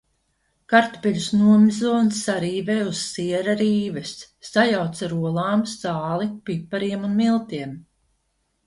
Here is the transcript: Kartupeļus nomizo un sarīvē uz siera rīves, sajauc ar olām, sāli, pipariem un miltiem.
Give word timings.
Kartupeļus 0.73 1.27
nomizo 1.41 1.91
un 1.97 2.09
sarīvē 2.21 2.77
uz 2.93 3.03
siera 3.11 3.55
rīves, 3.61 4.17
sajauc 4.51 5.05
ar 5.11 5.17
olām, 5.31 5.67
sāli, 5.77 6.31
pipariem 6.51 7.07
un 7.13 7.17
miltiem. 7.25 7.81